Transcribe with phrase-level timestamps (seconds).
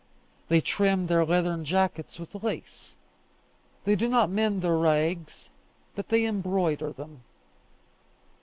[0.49, 2.95] They trim their leathern jackets with lace.
[3.85, 5.51] They do not mend their rags,
[5.93, 7.21] but they embroider them.